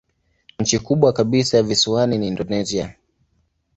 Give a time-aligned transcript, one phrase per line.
[0.59, 2.95] Nchi kubwa kabisa ya visiwani ni Indonesia.